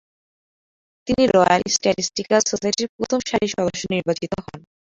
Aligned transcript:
তিনি 1.07 1.23
‘royal 1.27 1.61
statistical 1.75 2.41
সোসাইটির’ 2.45 2.93
প্রথম 2.97 3.19
সারির 3.27 3.53
সদস্য 3.55 3.83
নির্বাচিত 3.93 4.31
হন। 4.39 4.59